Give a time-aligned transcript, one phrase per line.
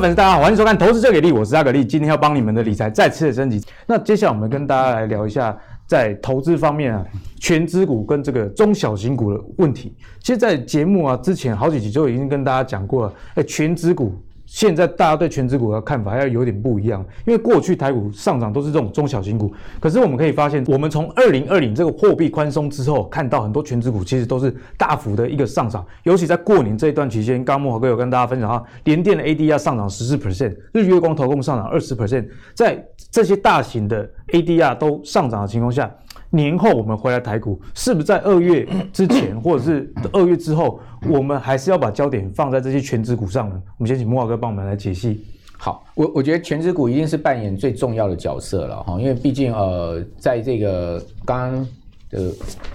[0.00, 3.60] 粉丝，大家好，欢迎收看《投资最给力》，我是阿格力，今天要帮你们的理财再次的升级。
[3.86, 5.56] 那接下来我们跟大家来聊一下，
[5.86, 7.04] 在投资方面啊，
[7.40, 9.96] 全资股跟这个中小型股的问题。
[10.20, 14.14] 其实，在节目啊之前好几集就已经跟大家讲过了，哎，全资股。
[14.48, 35.94] 现在大家对权值股的看法要有点不一样，因为过去台股上涨都是这种中小型股，可是我们可以发现，我们从二零二零这个货币宽松之后，看到很多权值股其实都是大幅的一个上涨，尤其在过年这一段期间，刚慕驊哥有跟大家分享哈，联电的 ADR 上涨十四 percent，日月光投控上涨二十 percent，在这些大型的 ADR 都上涨的情况下。
[36.30, 43.62] 年后我们回来台股，是不是在二月之前， 或者是二月之后，我们还是要把焦点放在这些全职股上呢？
[43.78, 45.24] 我们先请慕驊哥帮我们来解析。
[45.56, 51.66] 好，我我觉得全职股一定是扮演最重要的角色了哈，因为毕竟呃，在这个刚刚
[52.10, 52.32] 的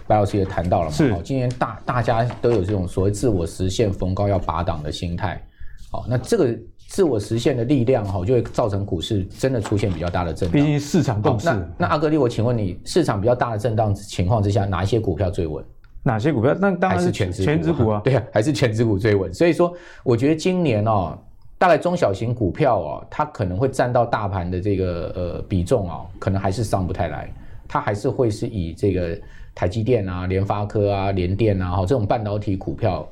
[0.07, 5.41] 白老师也谈到了嘛，是，今年大大家都有这种所谓自我实现逢高要拔档的心态，
[5.91, 6.57] 好，那这个。
[6.93, 10.53] 自我实现的力量哈，就会造成股市真的出现比较大的震荡。
[10.53, 11.47] 毕竟市场共识。
[11.47, 15.65] 那那阿格力，我请问你，市场比较大的震荡情况之下，哪一些股票最稳？
[16.03, 16.55] 哪些股票？
[16.61, 17.99] 那当然是权值权值股啊。
[18.03, 19.33] 对啊，还是权值股最稳。
[19.33, 21.17] 所以说，我觉得今年哦，
[21.57, 27.27] 大概中小型股票哦，它可能会占到大盘的这个呃比重哦，可能还是上不太来。
[27.67, 29.19] 它还是会是以这个
[29.55, 33.09] 台积电啊、联发科啊、联电啊，哈这种半导体股票。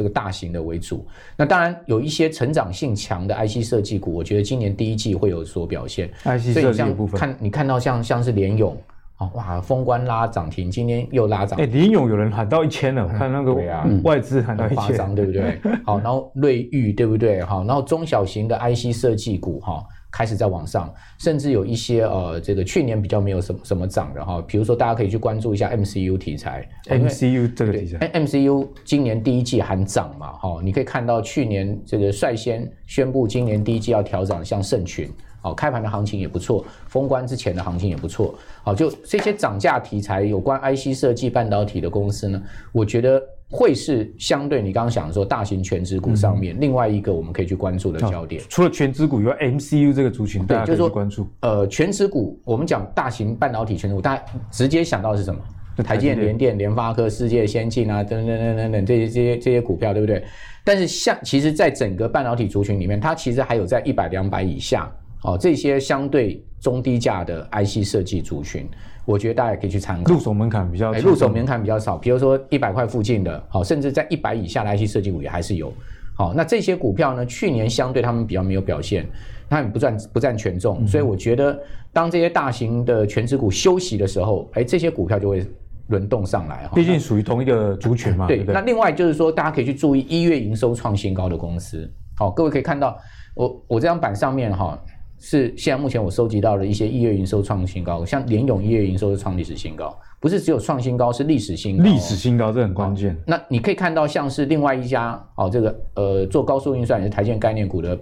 [0.00, 1.06] 这个大型的为主，
[1.36, 6.10] 那当然有一些成长性强的 IC 设计股，我觉得今年第一季会有所表现。
[6.24, 8.74] IC 设计部分，看你看到像像是联咏，
[9.16, 11.60] 啊哇，封关拉涨停，今天又拉涨。
[11.60, 13.54] 哎，联咏有人喊到一千了，我看那个
[14.02, 15.60] 外资喊到一千，嗯，对不对？
[15.84, 17.42] 好，然后瑞昱对不对？
[17.42, 19.84] 好，然后中小型的 IC 设计股哈。
[20.10, 35.08] 开始在往上，甚至有一些呃，这个去年比较没有什么什么涨的哈，比如说大家可以去关注一下 MCU 题材，MCU 这个题材，MCU 今年第一季还涨嘛哈，你可以看到去年这个率先宣布今年第一季要调涨，像盛群，
[35.42, 38.34] 哦，开盘的行情也不错，封关之前的行情也不错，
[38.64, 42.42] 好，就这些涨价题材有关 IC 设计半导体的公司呢，
[42.72, 43.22] 我觉得。
[43.50, 48.40] 会是相对你刚刚讲说大型权值股上面、嗯、另外一个我们可以去关注的焦点。
[48.48, 51.26] 除了权值股以外，MCU 这个族群，对，就是说关注。
[51.40, 55.40] 呃，权值股，我们讲大型半导体权值股，大家直接想到是什么？
[55.82, 60.22] 台积电、联电、联发科、世界先进啊，等等等等等这些这些这些股票，对不对？
[60.62, 68.68] 但是像其实，在整个半导体族群里面，它其实还有在一百两百以下哦，这些相对中低价的 IC 设计族群。
[69.10, 75.72] 我觉得大家也可以去参考，入手门槛比较，入手门槛比较少，比如说一百块附近的，好，甚至在一百以下的 IC 设计股也还是有，
[76.14, 79.04] 好，那这些股票呢，去年相对他们比较没有表现，
[79.48, 81.58] 他们不占不占权重，所以我觉得
[81.92, 85.44] 当这些大型的全值股休息的时候，哎，这些股票就会
[85.88, 88.28] 轮动上来，毕竟属于同一个族群嘛。
[88.28, 92.96] 对，那另外就是说，大家可以去注意一月营收创新高的公司，好，各位可以看到
[93.34, 94.80] 我我这张板上面哈。
[95.22, 101.84] 是现在目前我收集到的一些一月营收创新高，像联咏一月营收是创历史新高，不是只有创新高，是历史新高。
[101.84, 103.14] 历史新高这很关键。
[103.26, 107.98] 那你可以看到，像是另外一家哦，这个呃做高速运算也是台建概念股的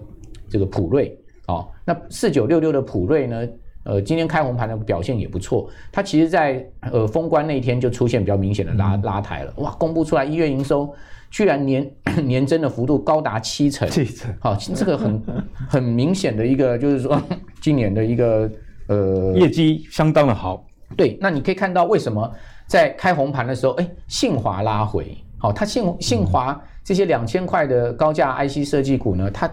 [0.49, 1.19] 这个普瑞
[1.49, 3.45] 哦，那四九六六的普瑞呢，
[3.89, 6.63] 呃，今天开红盘的表现也不错，它其实在
[6.93, 10.95] 呃封关那一天就出现比较明显的拉拉抬了，哇，公布出来一月营收。
[11.31, 11.91] 居然年
[12.25, 15.23] 年增的幅度高达七成，七成，好，这个很
[15.69, 17.21] 很明显的一个，就是说
[17.61, 18.51] 今年的一个
[18.89, 20.65] 呃业绩相当的好。
[20.97, 22.31] 对，那你可以看到为什么
[22.67, 29.51] 在开红盘的时候，哎，信华拉回，好，它信信华这些两千块的高价 IC 设计股呢，它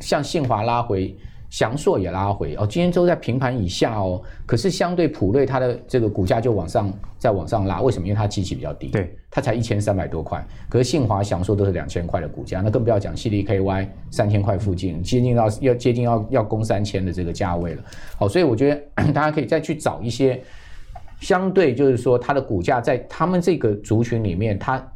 [0.00, 1.14] 向信华拉回。
[1.50, 4.20] 祥硕也拉回哦，今天都在平盘以下哦。
[4.44, 8.06] 可是相对普瑞，它的这个股价就往上再往上拉，为什么？
[8.06, 10.46] 因为它基期比较低，对，它才一千三百多块。
[10.68, 17.82] 可是信华、祥硕都是两千块的股价，那更不要讲 C D K Y 三千块附近，接近到要接近要要攻三千的这个价位了。
[18.18, 20.42] 好，所以我觉得 大家可以再去找一些
[21.20, 24.86] 相对，就是说它的股价在他们这个族群里面，它。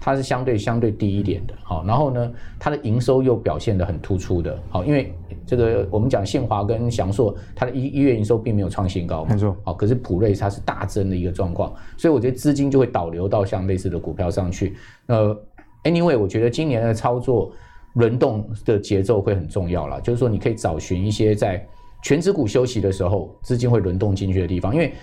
[0.00, 5.14] 它是相对相对低一点的，好，然后呢，它的营收又表现得很突出的，好，因为
[5.46, 14.74] 这个我们讲信华跟祥硕，它的一一月营收并没有创新高，没错，好，可是普瑞它是大增的一个状况，所以我觉得资金就会导流到像类似的股票上去。
[15.06, 15.38] 呃
[15.84, 17.52] ，anyway，我觉得今年的操作
[17.94, 21.62] 轮动的节奏会很重要了，就是说你可以找寻一些在
[22.02, 24.94] 全值股休息的时候，资金会轮动进去的地方，因为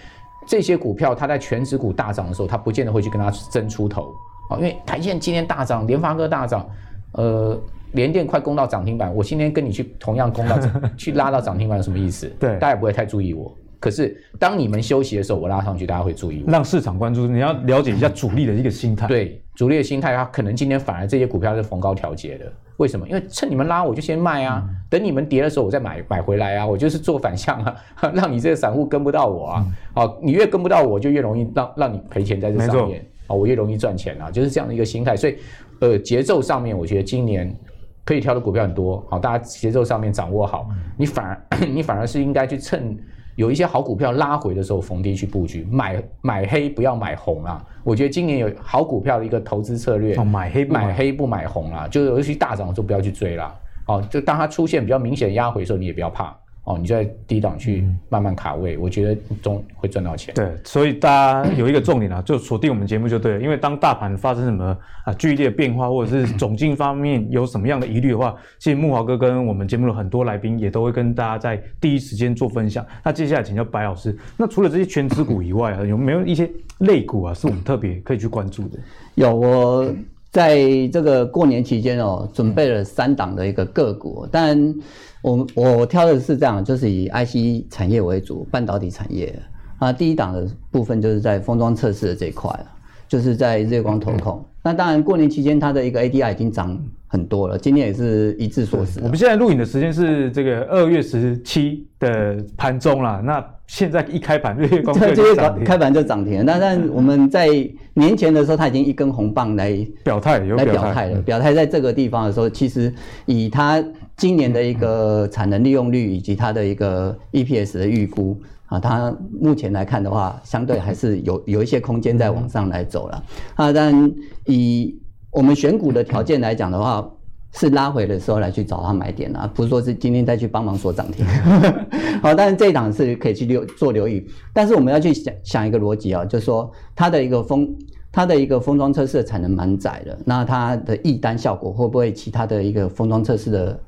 [0.48, 4.12] 这些股票它在全值股大涨的时候，它不见得会去跟它争出头。
[4.56, 6.66] 因为台积电今天大涨，联发科大涨，
[7.12, 7.60] 呃，
[7.92, 10.58] 联电快攻到涨停板，我今天跟你去同样攻到
[10.96, 12.28] 去拉到涨停板有什么意思？
[12.40, 13.54] 对，大家也不会太注意我。
[13.80, 16.52] 可是当你们休息的时候，我拉上去，大家会注意我。
[16.52, 19.06] 让市场关注，你要了解一下 主力的一个心态。
[19.06, 22.52] 对，主力的心态，它可能今天反而这些股票是逢高调节的。
[22.78, 23.08] 为什么？
[23.08, 26.66] 因为趁你们拉，我就先卖啊，等你们跌的时候，我再买买回来啊。
[26.66, 27.76] 我就是做反向啊，
[28.16, 29.66] 让你这个散户跟不到我啊。
[29.94, 33.36] 好，你越跟不到我，就越容易让让你赔钱在这上面啊。
[33.36, 35.16] 我越容易赚钱啊，就是这样的一个心态。
[35.16, 35.38] 所以，
[35.80, 37.56] 呃，节奏上面，我觉得今年
[38.04, 39.06] 可以挑的股票很多。
[39.10, 42.98] 好，大家节奏上面掌握好，你反而 你反而是应该去趁。
[43.36, 47.64] 有一些好股票拉回的时候逢低去布局，买买黑不要买红啊！
[47.84, 53.56] 我觉得今年有好股票的一个投资策略，哦、买黑买，买黑不买红啊，就尤其大涨的时候不要去追啦。
[53.86, 56.36] 哦，就当它出现比较明显压回的时候，你也不要怕。
[56.68, 60.36] 哦，你在低档去慢慢卡位，嗯、我觉得总会赚到钱。
[60.36, 63.42] 对，所以大家有一个重点啊，就锁定我们节目就对了。
[63.42, 72.86] 因为当大盘发生什么啊剧烈的变化，或者是总经方面有什么样的疑虑的话，其实木华哥跟我们节目的很多来宾也都会跟大家在第一时间做分享。
[73.02, 78.78] 那接下来请教白老师，那除了这些全值股以外啊，有没有一些类股啊，是我们特别可以去关注的？
[79.16, 79.88] 有，我
[80.32, 84.76] 在这个过年期间哦，准备了三档的一个个股，但。
[85.24, 89.38] 我我挑的是这样，就是以 IC 产业为主，半导体产业
[89.80, 89.92] 啊。
[89.92, 92.66] 第一档的部分就是在封装测试的这一块了，
[93.08, 94.44] 就是在日月光投控。
[94.64, 96.78] 那当然，过年期间它的一个 ADR 已经涨
[97.08, 99.00] 很多了，今天也是一致锁死。
[99.02, 103.22] 我们现在录影的时间是这个二月十七的盘中啦。
[103.24, 106.44] 那现在一开盘，日月光就涨开盘就涨停。
[106.44, 107.48] 那但我们在
[107.94, 111.22] 年前的时候，它已经一根红棒来表态，有来表态了。
[111.22, 112.94] 表态在这个地方的时候，其实
[113.26, 113.84] 以它。
[114.18, 118.36] 今年的一个产能利用率以及它的一个 EPS 的预估
[118.66, 123.24] 啊，它目前来看的话，相对还是有有一些空间在往上来走了
[123.54, 123.72] 啊。
[123.72, 124.12] 但
[124.46, 125.00] 以
[125.30, 127.08] 我们选股的条件来讲的话，
[127.54, 131.24] 是拉回的时候来去找它买点啊，不是说是今天再去帮忙锁涨停。
[132.24, 137.70] 好，但是这一档是可以去留做留意，但是我们要去想想一个逻辑啊，就是说它的一个封
[138.12, 143.80] 它的一个封装测试的产能蛮窄的，那它的易单效果会不会其他的一个封装测试的？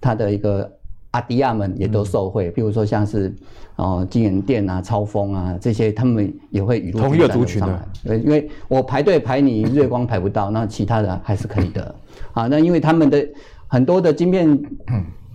[0.00, 0.70] 它的一个
[1.12, 3.34] 阿迪亚们也都受惠，譬如说像是
[3.76, 7.88] 哦金源店啊、超风啊这些，他们也会雨露均沾的上来。
[8.04, 11.94] 对，因为我排队排你日月光排不到，那其他的还是可以的。
[12.32, 13.26] 啊，那因为他们的
[13.66, 14.60] 很多的晶片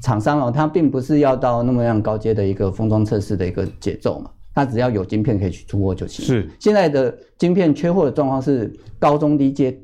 [0.02, 6.24] 厂商哦，它并不是要到那么样高阶的一个封装测试的一个节奏嘛，它只要有晶片可以去出货就行。
[6.24, 9.76] 是，现在的晶片缺货的状况是高中低阶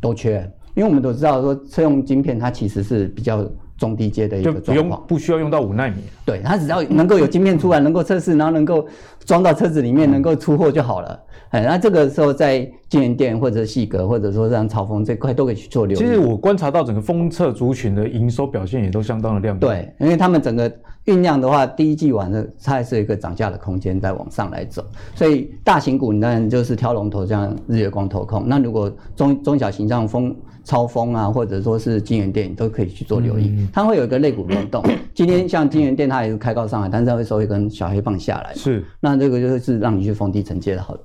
[0.00, 3.46] 都缺，因为我们都知道说车用晶片它其实是比较。
[3.76, 8.86] 中低阶的一个状况，不用不需要用到五纳米，对，它只要能够有晶片出来，能够测试，然后能够
[9.24, 11.18] 装到车子里面，能够出货就好了。
[11.50, 15.98] 哎，那这个时候在京元电或者细格，或者说像超丰这块都可以去做留意。
[15.98, 19.60] 其实我观察到整个封测族群的营收表现也都相当的亮眼。
[19.60, 20.70] 对，因为他们整个
[21.04, 24.82] 酝酿的话，第一季完了，它还是有一个涨价的空间在往上来走。
[25.14, 28.44] 所以大型股，你当然就是挑龙头，像日月光投控。
[28.46, 30.34] 那如果中中小型像丰
[30.64, 33.48] 超风啊，或者说是金元电，都可以去做留意。
[33.48, 34.82] 嗯、它会有一个肋骨轮动。
[35.14, 38.54] 今天像金源店，它也是开高上来，但是它会收一根小黑棒下来。
[38.54, 40.96] 是，那这个就是让你去逢低承接的好。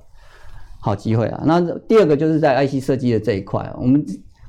[0.80, 1.42] 好机会啊！
[1.44, 4.02] 那第二个就是在 IC 设计的这一块，我们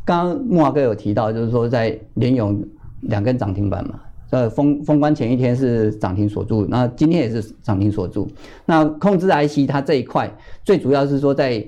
[0.05, 2.63] 刚刚木华哥有提到，就是说在联咏
[3.01, 8.29] 两根涨停板嘛，呃封封关前一天是涨停锁住，那今天也是涨停锁住。
[8.63, 10.31] 那控制 IC 它这一块
[10.63, 11.65] 最主要是说在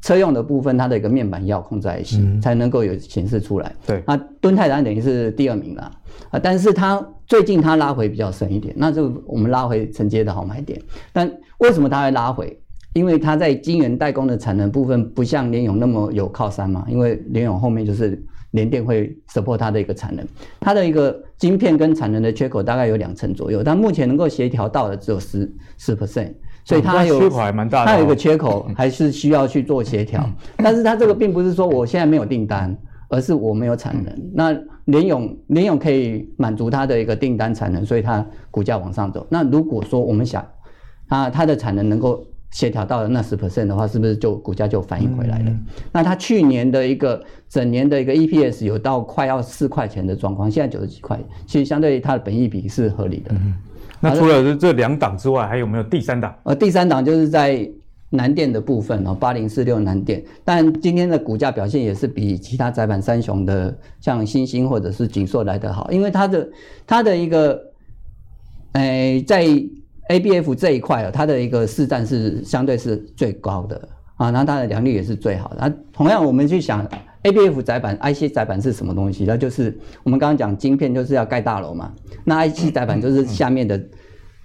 [0.00, 3.74] 车用的部分，它的一个面板要控制 IC、嗯、才能够有显示出来。
[3.86, 5.90] 对，那敦泰当然等于是第二名了
[6.30, 10.80] 啊，但是它最近它拉回比较深一点，那就我们拉回承接的好买点。
[11.12, 12.60] 但为什么它会拉回？
[12.94, 18.20] 因为它在晶圆代工的产能部分不像联咏那么有靠山嘛，因为联咏后面就是
[18.52, 20.26] 联电会 support 它的一个产能，
[20.58, 26.32] 它的一个晶片跟产能的缺口大概有两成左右，但目前能够协调到的只有十十 percent，
[26.68, 32.76] 所以它有、嗯、缺口还蛮大的、哦，它有一个缺口还是需要去做协调，但是它这个并不是说我现在没有订单，
[33.08, 34.30] 而是我没有产能。
[34.34, 39.26] 那联勇联勇可以满足它的一个订单产能，所以它股价往上走。
[39.30, 40.46] 那如果说我们想
[41.08, 45.44] 它它的产能能够协调到了那十 percent 的话，是不是就股价就反应回来了？
[45.48, 53.30] 嗯、那它去年的一个整年的一个 EPS 有到快要四块钱的状况，现在九十几块，其实相对于它的本益比是合理的。
[53.32, 53.54] 嗯、
[54.00, 56.34] 那除了这两档之外，还有没有第三档？
[56.44, 57.68] 呃，第三档就是在
[58.10, 66.48] 南电的部分哦，八零四六南电，但今天的股价表现也是比其他窄板三雄的像新兴或者是景硕来得好，因为它的
[66.86, 67.60] 它的一个，
[68.72, 69.44] 哎、呃，在
[70.08, 73.76] A B F 这一块啊，它的一个市占是相对是最高的
[74.16, 75.56] 啊，然后它的良率也是最好的。
[75.60, 76.88] 那同样，我们去想
[77.28, 79.24] A B F 载板、I C 载板是什么东西？
[79.26, 81.92] 那就是我们刚刚讲晶片就是要盖大楼嘛，
[82.24, 83.78] 那 I C 载板就是下面的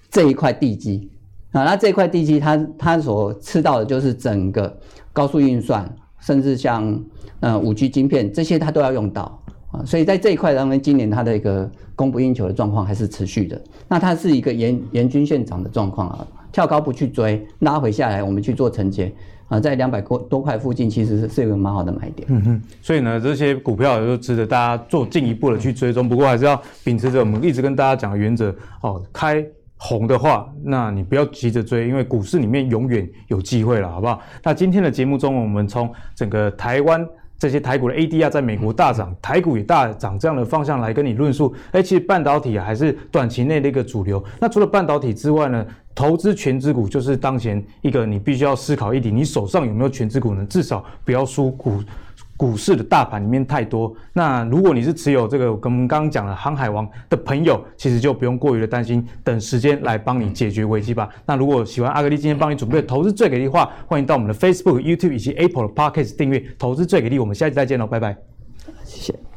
[0.10, 1.10] 这一块地基
[1.52, 4.78] 啊，那这块地基它它所吃到的就是整个
[5.14, 7.02] 高速运算，甚至像
[7.40, 9.40] 呃五 G 晶片这些它都要用到。
[9.72, 13.60] 啊，所以在这一块当中，今年它的一个供不应求的状况还是持续的。
[13.88, 19.12] 那它是一个沿沿均线涨的状况啊，跳高不去追，拉回下来我们去做承接
[19.50, 22.26] 啊，在两百多多块附近其实是是一个蛮好的买点。
[22.32, 26.08] 嗯哼，所以呢，这些股票也就值得大家做进一步的去追踪。
[26.08, 29.46] 不过还是要秉持着我们一直跟大家讲的原则哦，开。
[29.86, 34.22] 红的话，那你不要急着追，因为股市里面永远有机会了，好不好？
[34.42, 37.06] 那今天的节目中，我们从整个台湾
[37.44, 41.54] 这些台股的 ADR 在美国大涨，台股也大涨这样的方向来跟你论述。
[41.74, 44.24] 哎，其实半导体啊还是短期内的一个主流。
[44.40, 50.46] 那除了半导体之外呢，投资全资股就是当前一个你必须要思考一点，你手上有没有全资股呢？
[50.50, 51.84] 至少不要输股。
[52.36, 61.08] 股市的大盘里面太多，那如果你是持有这个跟我们刚刚讲的航海王的朋友，其实就不用过于的担心，等时间来帮你解决危机吧。
[61.26, 67.20] 那如果喜欢阿格力今天帮你准备的投资最给力的话，欢迎到我们的 Facebook、YouTube 以及 Apple 的 Podcast 订阅投资最给力。
[67.20, 68.18] 我们下期再见喽，拜拜。
[68.84, 69.33] 谢谢